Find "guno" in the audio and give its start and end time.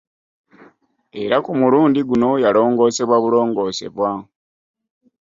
2.09-2.29